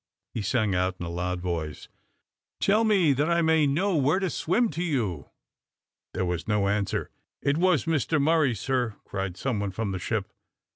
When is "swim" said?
4.31-4.69